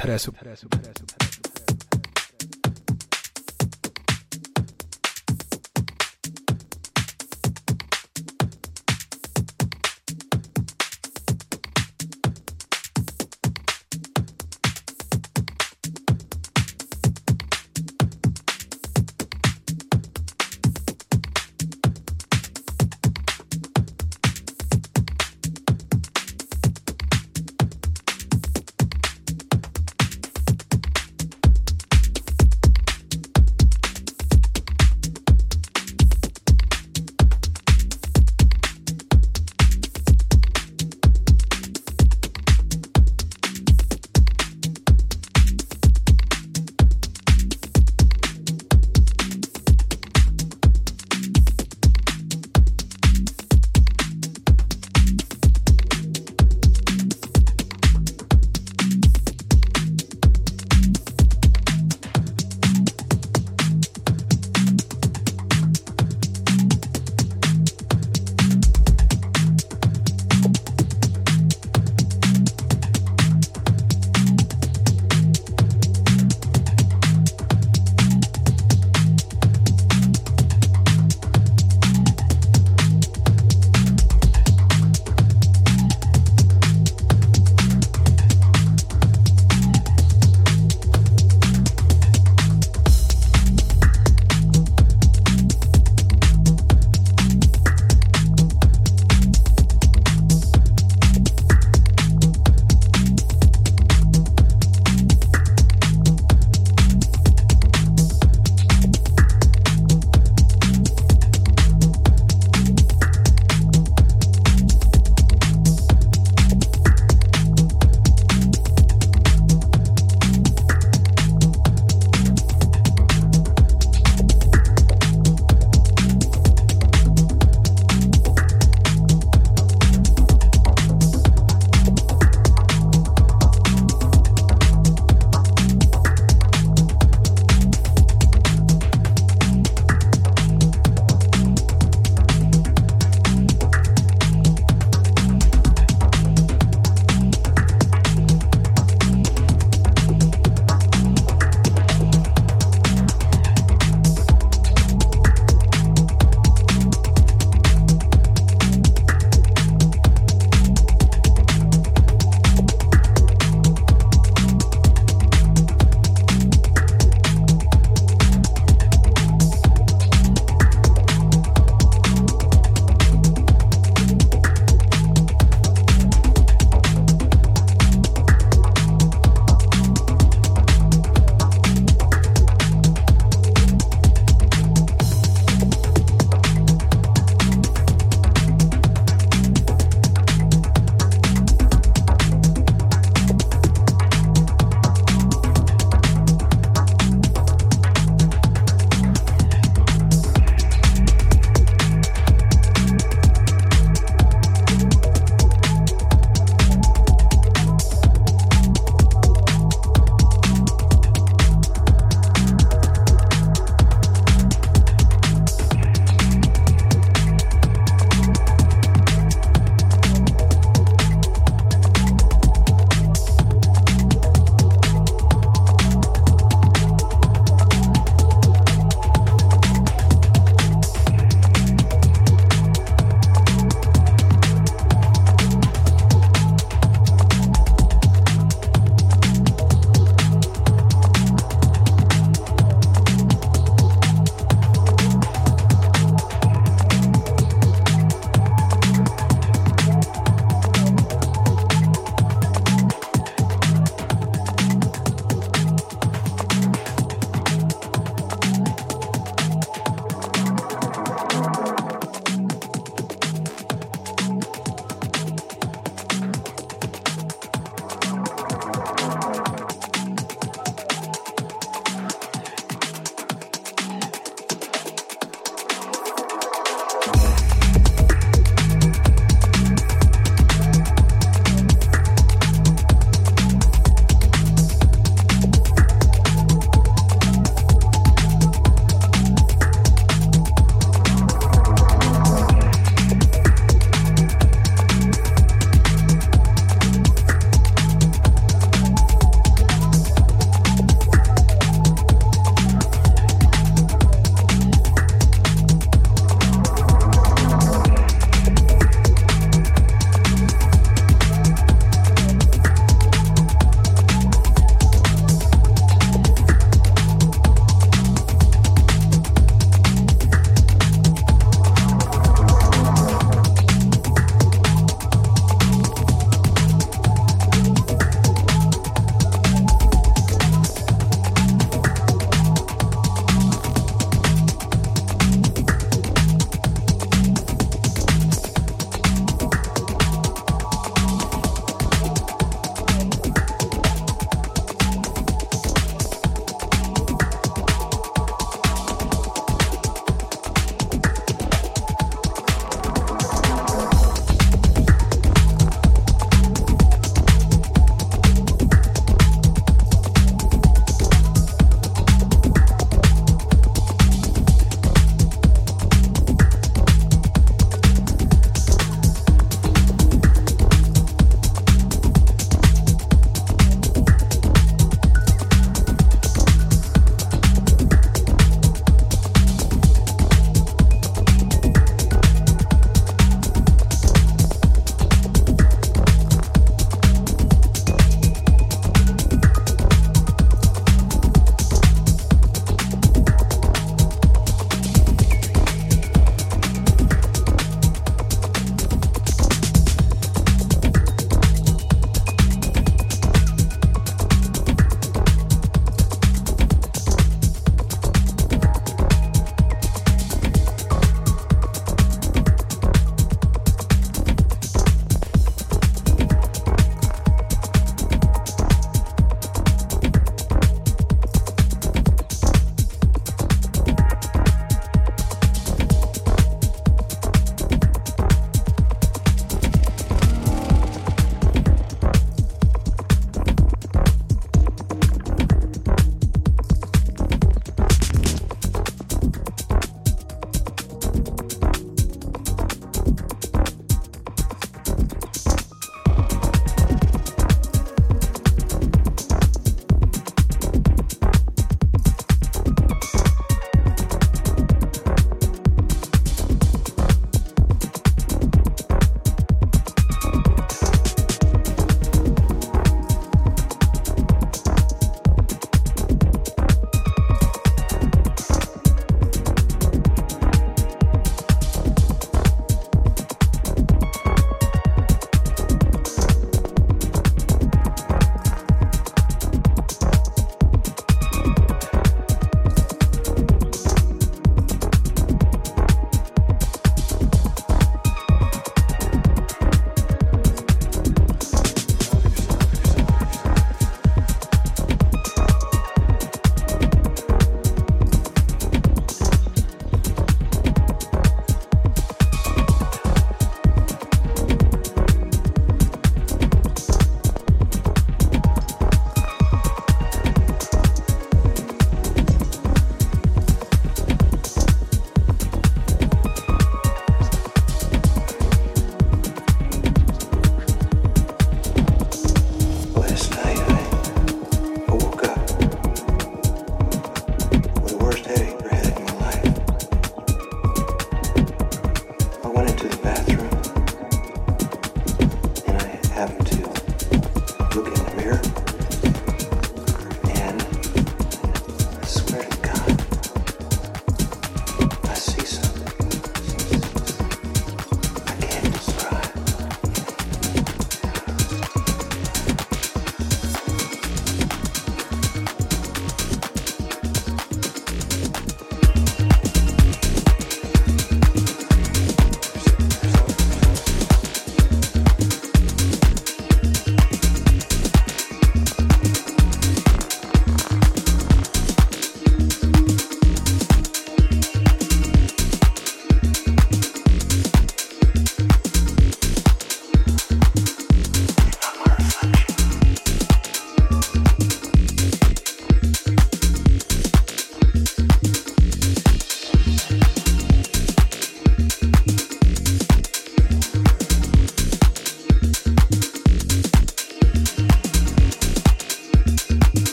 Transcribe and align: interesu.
interesu. 0.00 0.32